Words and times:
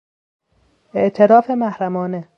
اعتراف 0.95 1.51
محرمانه 1.51 2.29